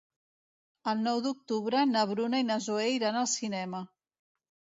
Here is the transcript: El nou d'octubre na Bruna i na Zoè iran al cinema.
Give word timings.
El 0.93 1.03
nou 1.07 1.21
d'octubre 1.25 1.83
na 1.89 2.07
Bruna 2.13 2.41
i 2.45 2.47
na 2.49 2.57
Zoè 2.69 2.89
iran 2.95 3.21
al 3.21 3.29
cinema. 3.37 3.85